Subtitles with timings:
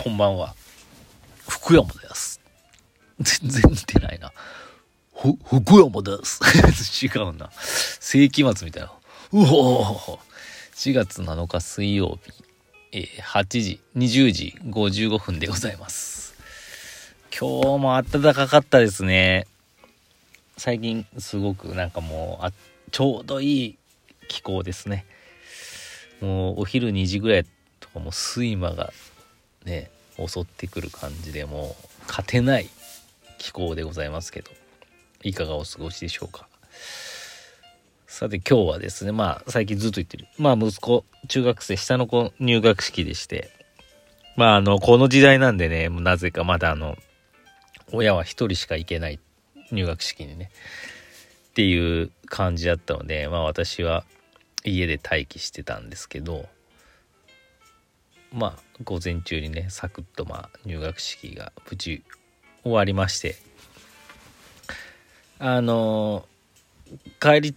[0.00, 0.54] こんばんは。
[1.48, 2.40] 福山です。
[3.18, 4.32] 全然似てないな。
[5.12, 6.38] ふ、福山です。
[7.04, 7.50] 違うな。
[7.98, 8.92] 世紀末みたいな。
[9.32, 10.20] うお
[10.76, 12.32] 4月7日水曜日、
[12.92, 16.32] えー、8時、20時55分でございます。
[17.36, 19.48] 今日も暖かかったですね。
[20.56, 22.52] 最近すごくなんかもう、あ、
[22.92, 23.78] ちょうどいい
[24.28, 25.04] 気候ですね。
[26.20, 27.46] もうお昼2時ぐらい
[27.80, 28.92] とかも睡魔が
[29.68, 32.68] ね、襲ってくる感じでもう勝てない
[33.38, 34.50] 気候でございますけど。
[35.22, 36.48] いかがお過ごしでしょうか。
[38.06, 40.26] さて今日はですね、まあ最近ずっと言ってる。
[40.38, 43.50] まあ息子、中学生、下の子入学式でして、
[44.36, 46.96] まああの、この時代なんでね、なぜかまだあの、
[47.92, 49.18] 親は一人しか行けない
[49.72, 50.50] 入学式にね、
[51.50, 54.04] っていう感じだったので、まあ私は
[54.64, 56.46] 家で待機してたんですけど、
[58.32, 62.02] まあ午前中にね、サクッとまあ入学式が無事
[62.62, 63.36] 終わりまして、
[65.38, 66.26] あの
[67.20, 67.54] 帰り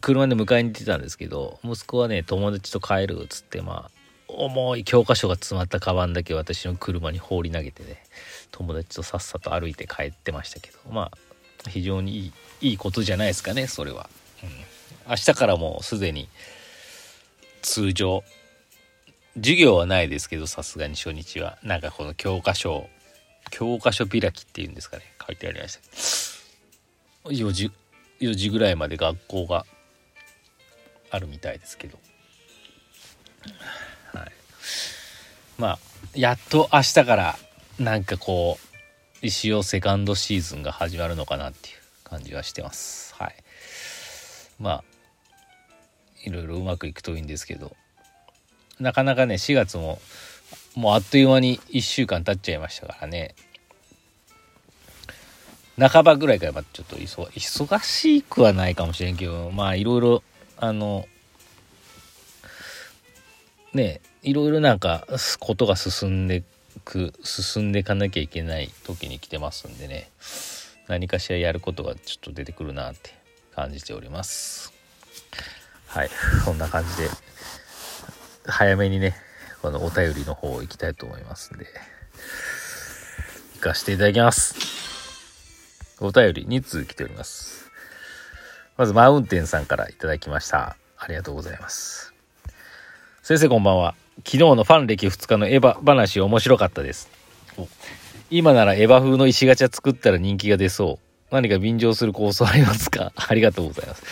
[0.00, 3.90] 車で迎えに行ってたんですけど息子はね友達と帰るっつってまあ
[4.28, 8.02] 重い教科書が詰まったカバンだけ私の車に放り投げてね
[8.52, 14.08] 友達とさっさと歩いて帰ってましたけどまあ非常にいいいいことじゃないですかねそれは、
[14.42, 14.50] うん、
[15.10, 16.28] 明日からもうすでに
[17.62, 18.22] 通常
[19.36, 21.58] 授業はないですけどさすがに初日は。
[21.62, 22.88] なんかこの教科書
[23.50, 25.04] 教科書開きっていうんですかね。
[25.26, 25.78] 書いてありまし
[27.24, 27.30] た。
[27.30, 27.70] 4時
[28.20, 29.64] 4時ぐらいまで学校が
[31.10, 31.98] あるみたいですけど、
[34.12, 34.32] はい、
[35.58, 35.78] まあ
[36.14, 37.38] やっと明日から
[37.78, 38.58] なんかこ
[39.22, 43.14] う石尾セカンドシーズンが始まるのかなっていう感じはしてます。
[43.14, 43.36] はい。
[44.58, 44.84] まあ
[46.24, 47.76] いろいろうまくいくといいんですけど。
[48.80, 50.00] なかなかね4月も
[50.74, 53.34] もうあっという間に1週間経っちゃいましたからね。
[55.78, 60.22] 半ばぐらいからちょっと忙しくはないかもしれんけどまあいろいろ
[60.56, 61.06] あの
[63.72, 65.06] ねいろいろなんか
[65.38, 66.42] ことが進んで
[66.84, 70.10] く進んでいかなきゃいけない時に来てますんでね。
[70.88, 73.14] 何かしらやることがちょっと出てくるなって
[73.54, 74.72] 感じております。
[75.86, 76.10] はい
[76.44, 77.08] そんな感じで。
[78.52, 79.14] 早めにね
[79.62, 81.66] このお便りの方行きたいと思いますんで
[83.56, 84.54] 行かせていただきます
[86.00, 87.68] お便り2通来ております。
[88.76, 90.76] まず、マウンテンさんからいただきました。
[90.96, 92.14] ありがとうございます。
[93.22, 93.96] 先生こんばんは。
[94.18, 97.08] 昨日のファン歴2日のエヴァ話面白かったです。
[98.30, 101.34] 今ならエヴァ風の石ガチャ作ったら人気が出そう。
[101.34, 103.12] 何か便乗する構想ありますか？
[103.18, 104.02] ありがとうございます。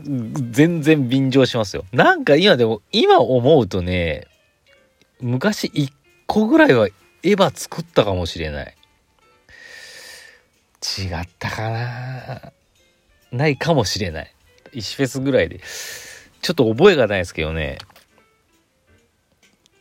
[0.00, 1.84] 全然便乗しますよ。
[1.92, 4.26] なんか今でも、今思うとね、
[5.20, 5.92] 昔1
[6.26, 6.88] 個ぐらいは
[7.22, 8.76] エヴァ作ったかもしれない。
[10.98, 12.52] 違ったかな
[13.30, 14.34] ないかもしれない。
[14.72, 15.60] 石フェスぐらいで。
[16.40, 17.78] ちょっと覚えがないですけどね。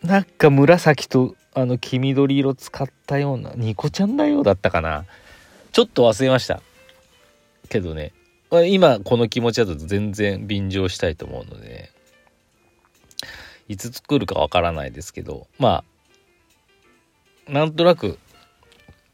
[0.04, 5.06] なんか紫とあの黄緑色使ったような、ニコちゃんだようだったかな。
[5.72, 6.62] ちょっと忘れました。
[7.70, 8.14] けどね、
[8.52, 11.90] 今この気持ちだと全然便乗したいと思うので、
[13.70, 15.86] いつ作るかわからないですけど、ま
[17.48, 18.20] あ、なんとなく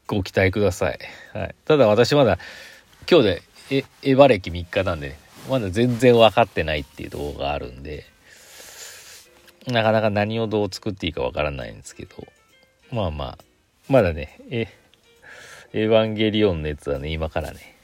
[0.08, 0.98] ご期待ください。
[1.32, 1.54] はい。
[1.64, 2.38] ただ私まだ
[3.08, 5.16] 今日でエヴァ歴3日なんで、
[5.48, 8.06] まだ全然分かってないっていうところがあるんで、
[9.68, 12.26] なかなか何をどう作っていいか分からないんですけど、
[12.90, 13.38] まあまあ、
[13.88, 14.66] まだね、え、
[15.72, 17.77] エヴァンゲリオンのやつはね、今からね、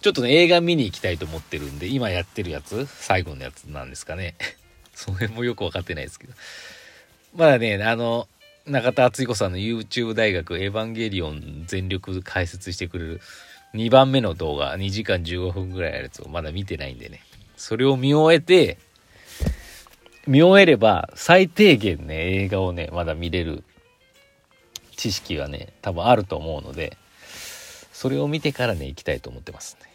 [0.00, 4.34] ちょっとね、映画見に行きたいと思ってるんで、今やってるやつ、最後のやつなんですかね。
[4.94, 6.32] その辺もよく分かってないですけど。
[7.36, 8.26] まだね、あの、
[8.66, 13.20] 中田敦彦さんの YouTube 大学エヴァンゲリオン全力解説してくれる
[13.74, 17.20] 2番目の動画2時間15分ぐらいあるやつをまだ見てないんでね
[17.56, 18.78] それを見終えて
[20.26, 23.64] 見終えれば最低限ね映画をねまだ見れる
[24.96, 26.96] 知識がね多分あると思うので
[27.92, 29.89] それを見てからね行きたいと思ってますね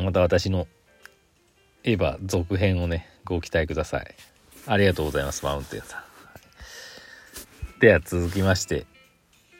[0.00, 0.66] また私の
[1.84, 4.14] エヴァ続編をねご期待ください。
[4.66, 6.02] ありがとうございますマウンテンさん。
[7.80, 8.86] では続きまして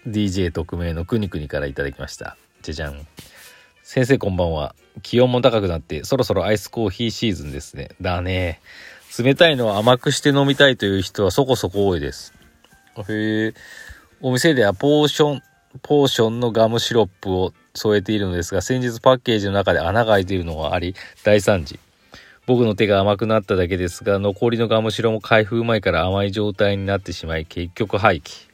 [0.06, 2.36] DJ 特命のくにくにから頂きました。
[2.62, 3.06] じゃじゃん。
[3.82, 4.74] 先生こんばんは。
[5.02, 7.90] 気温も高くなってそろそろアイスコーヒーシーズンですね。
[8.00, 8.60] だね。
[9.18, 12.34] 冷たいのを甘くして飲みたいという人はそこそこ多いです。
[13.08, 13.54] へえ。
[14.20, 15.42] お店ではポーション
[15.82, 21.78] ポーションのガムシロップを添えているのですが先日パッケージの中で穴が開いているのがあり大惨事。
[22.46, 28.48] 僕の手が甘くなっただけですが残りのガムシロも開封前から甘い状態になってしまい結局廃棄。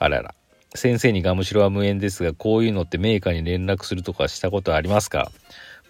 [0.00, 0.34] あらら。
[0.74, 5.30] 先生にガムシロは無縁ですがこういうのってメーカーに連絡するとかしたことありますか？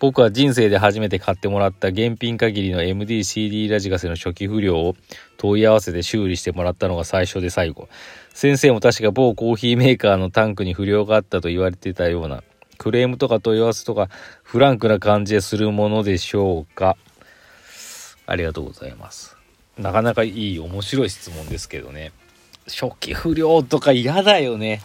[0.00, 4.96] 僕は人生で初めて買ってもらった現品限りの MDCD ラジカセの初期不良を
[5.36, 7.90] 問い合わせて修理してもらったのが最初で最後。
[8.32, 12.42] 先生も確か某コーヒーメーカーのタンクに不良があったと言われてたような
[12.78, 14.08] クレームとか問い合わせとか
[14.42, 16.96] フランクな感じでするものでしょうか。
[18.26, 19.36] ありがとうございます。
[19.76, 22.12] なかなかいい面白い質問ですけどね。
[22.66, 24.80] 初期不良とか嫌だよね。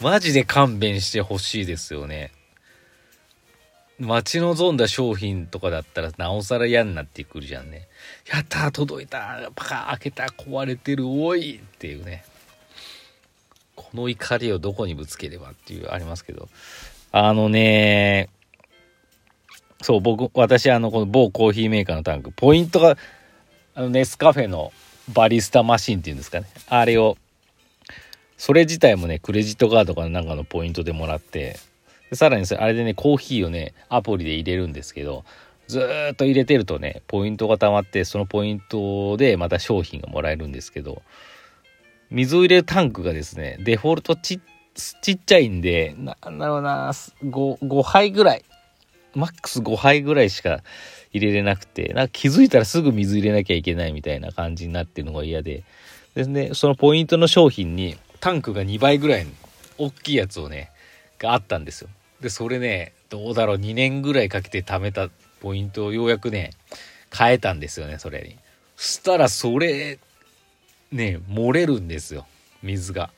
[0.00, 2.30] マジで勘弁してほしいですよね。
[4.00, 7.86] 待ち望んだ商品とかだったらなおさら嫌になってくるじゃんね。
[8.32, 12.24] やった届いたパカ開けた壊れてるおいっていうね。
[13.76, 16.48] この怒りをどこにぶつければっていうありますけど。
[17.12, 18.28] あのね
[19.82, 22.96] そう僕私あのこの某コーヒーメーカーのタンクポイントが
[23.74, 24.72] あのネスカフェの
[25.12, 26.46] バリスタマシンっていうんですかね。
[26.68, 27.16] あれを
[28.38, 31.58] それ自体もねクレジットカードかなんかのポイントでもらって
[32.12, 35.24] さらにそれあれでねコーヒーをねアプリで入れるんですけど
[35.68, 35.80] ず
[36.12, 41.02] っと入れてるとねポイントが貯まってそのポイントでまた商品がもらえるんですけど
[42.10, 44.40] 水を入れるタンクがですねデフォルトち
[44.74, 48.44] ちっちゃいんでなんだろうな 5, 5杯ぐらい
[49.14, 50.62] マックス5杯ぐらいしか
[51.12, 55.64] 入れれなくてなんか気づいたらすぐ水入れなきゃいけないみたいな感じになってるのが嫌で
[56.14, 59.30] ですねそのポイントの商品にタンクが2倍ぐらいの
[59.78, 60.70] 大きいやつをね
[61.18, 61.90] があったんですよ。
[62.20, 65.08] でそれねどうだろう2年ぐらいかけて貯めた
[65.40, 66.50] ポイントをようやくね
[67.16, 68.36] 変えたんですよねそれに。
[68.76, 69.98] そしたらそれ
[70.92, 72.26] ね漏れるんですよ
[72.62, 73.10] 水が。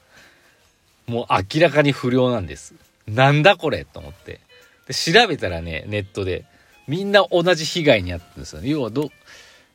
[1.07, 2.75] もう明らかに不良なんです。
[3.07, 4.41] なんだこれと思って。
[4.87, 6.45] で調べたらねネットで
[6.87, 8.63] みんな同じ被害に遭ってるんですよ。
[8.63, 9.11] ね要はど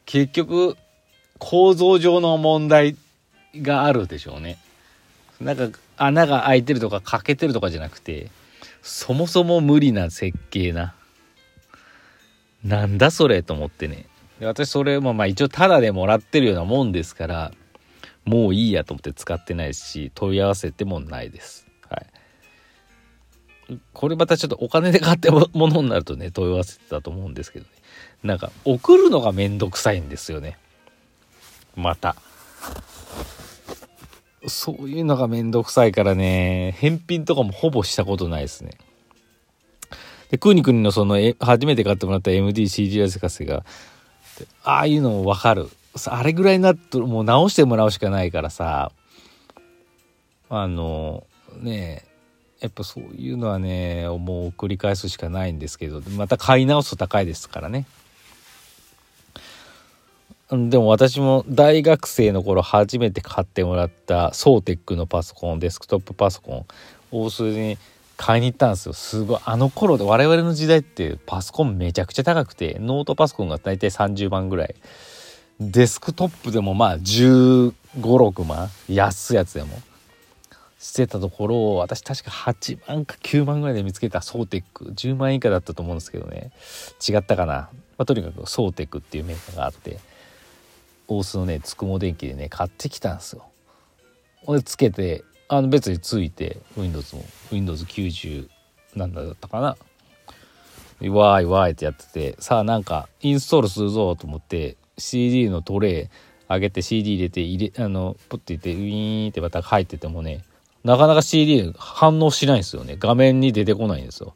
[0.06, 0.78] 結局
[1.38, 2.96] 構造上の問題
[3.58, 4.58] があるでしょうね。
[5.42, 8.30] なんか穴が開いてるとか欠けてるとかじゃなくて
[8.82, 10.94] そもそも無理な設計な。
[12.64, 14.08] なんだそれと思ってね。
[14.40, 17.52] 私それもまあ一応タダでもらってるようなもんですから、
[18.26, 21.66] もういいやと思って使ってないし、問い合わせてもないです。
[21.90, 21.98] は
[23.70, 23.80] い。
[23.94, 27.72] これまたちょっとお金で買ったものになるとね、問い合わせてたと思うんですけどね。
[28.24, 30.58] なんか送るのがめんどくさいんですよね。
[31.76, 32.16] また。
[34.46, 38.72] そういうのがめんどくさいからね、返品とかもほぼしたことないですね。
[40.30, 43.66] で、クーニクニのその、初めて買ってもらった MD-CD ラジカセが、
[44.64, 45.70] ああいうのもわかる。
[46.06, 48.92] あれぐらいになっともう直してもらうしかないからさ、
[50.50, 51.26] あの、
[51.60, 52.04] ね
[52.60, 57.86] やっぱそういうのはね、もう繰り返すしかないんですけど、また買い直すと高いですからね。
[60.50, 66.66] でも私も大学生の頃初めて買ってもらったソーテックのパソコンデスクトップパソコン
[67.12, 67.78] 大須に
[68.16, 68.94] 買いに行ったんですよ。
[68.94, 74.76] すごいあの頃で我々の時代ってパソコンめちゃくちゃ高くてノートパソコンが大体30万ぐらい。
[75.60, 79.82] デスクトップでもまあ1 5 6万安いやつでも
[80.78, 84.86] してたところを私確か8万か9万ぐらいで見つけたソーテック。
[84.86, 86.52] 10万以下だったと思うんですけどね。
[87.08, 87.70] 違ったかな、ま
[88.04, 90.00] あ、とにかくソーテックっていうメーカーがあって。
[91.08, 93.46] 大須のねつくも電気でね買ってきたんですよ。
[94.48, 98.50] でつけてあの別について Windows も Windows90
[98.96, 99.78] なんだったかな。
[101.10, 106.08] わーいわーいってやっててさあなんかインストールするぞと思って CD のトレイ
[106.50, 110.44] 上げて CD 入れて入れあのポッて入れてウィーンってまた入っててもね
[110.84, 112.96] なかなか CD 反応しないんですよね。
[112.98, 114.36] 画面に出てこないんですよ。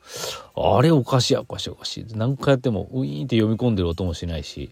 [0.55, 2.05] あれおかしいおかしいおかしい。
[2.13, 4.69] 何回やってもウィーンって読み込んでる音もしないし。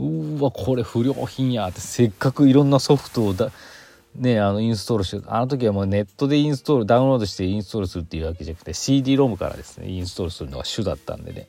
[0.00, 1.68] うわこれ不良品や。
[1.68, 3.50] ってせっかくいろんなソフトをだ
[4.16, 11.48] ねあのインストールしてあの時はもうネットでインストールダウンロードしてインストールするっていうわけじゃなくて CD ロムからですねインストールするのが主だったんでね。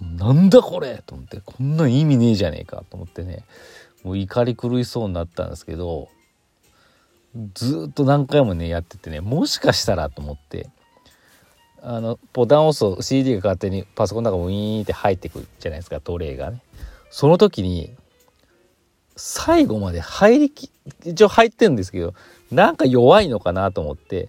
[0.00, 3.44] なんだこれと思ってこんな意味ねえじゃねえかと思ってね。
[4.04, 6.08] もう怒り狂いそうになったんですけど
[7.54, 10.70] ずっと何回もねやっててねもしかしたらと思って
[11.82, 16.60] あのボタン押すと CD が勝手にパソコンの中もウィーンって入ってくるじゃないですかトレイがね。
[17.16, 17.94] その時に
[19.16, 20.70] 最後まで入りき
[21.02, 22.12] 一応入ってるんですけど
[22.50, 24.28] なんか弱いのかなと思って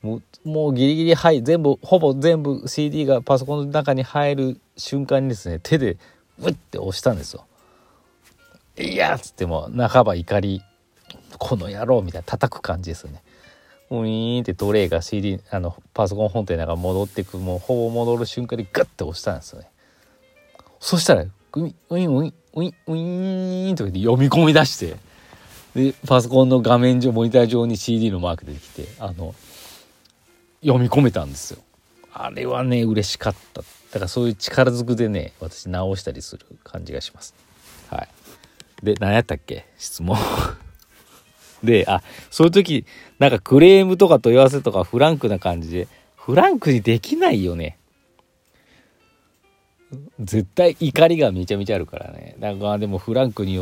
[0.00, 5.96] もうもうギリギリ入全部ほぼ全部 CD がパソコンの中に入る瞬間にですね手で
[6.38, 7.46] ウッて押したんですよ。
[8.78, 10.62] いやっつっても半ば怒り
[11.36, 13.24] この野郎みたいな叩く感じですよね。
[13.90, 19.68] ウィーンってトレイが CD あのパソコン本体なんか戻ってくもうほぼ戻る瞬間にガッて押したんですよね。
[20.78, 24.96] そしたらウィンウィンウィンウィンウィンとかで読み込み出して
[25.74, 29.34] でパソコンの画面上モニター上に CD のマーク出てきてあの
[30.62, 31.60] 読み込めたんですよ
[32.12, 37.34] あれはね嬉しかっただからそういう力ずくでね私直したりする感じがします
[37.88, 38.08] はい
[38.82, 40.16] で何やったっけ質問
[41.62, 42.84] であそういう時
[43.18, 47.78] なんかクレームとか問い合わせとかフランクな感じでフランクにできないよね
[50.20, 52.36] 絶対怒りがめちゃめちゃあるからね。
[52.38, 53.58] だからでもフランクに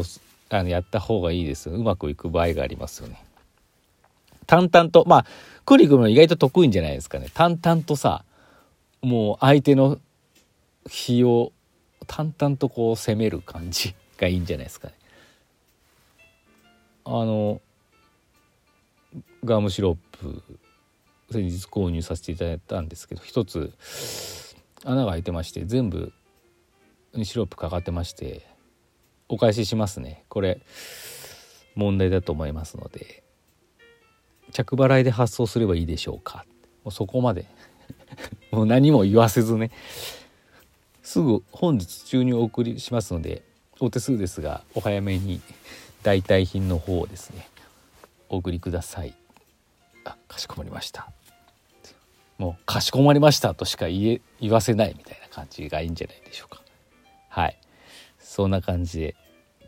[0.50, 1.70] あのやった方がいいです。
[1.70, 3.22] うまくいく場合がありますよね。
[4.46, 5.26] 淡々とまあ
[5.64, 7.28] クリ君も意外と得意んじゃないですかね。
[7.34, 8.24] 淡々とさ
[9.02, 9.98] もう相手の
[10.88, 11.52] 日を
[12.06, 14.94] 淡々とこう攻める感じがいいんじゃないですかね。
[17.04, 17.60] あの
[19.44, 20.42] ガムシロップ
[21.30, 23.72] 先日購入させていただいたんですけど一つ
[24.84, 26.12] 穴が開いてまして全部
[27.14, 28.46] にシロップかかってまして
[29.28, 30.24] お返ししますね。
[30.28, 30.60] これ
[31.74, 33.22] 問題だと思いますので
[34.52, 36.44] 着払いで発送すればいいでしょうか。
[36.84, 37.46] もうそこまで。
[38.50, 39.70] もう何も言わせずね。
[41.02, 43.42] すぐ本日中にお送りしますので
[43.80, 45.40] お手数ですがお早めに
[46.02, 47.48] 代替品の方をですね
[48.28, 49.14] お送りください。
[50.04, 51.10] あかしこまりました。
[52.38, 56.62] もうかしこまりましたとしか言え言わせないみたいな感じがいいんじゃないでしょうか。
[57.28, 57.58] はい。
[58.18, 59.16] そんな感じで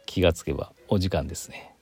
[0.07, 1.75] 気がつけばお時間ですね。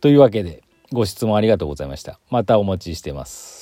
[0.00, 2.20] というわけでご質問ありがとうございました。
[2.30, 3.56] またお待ちしてます。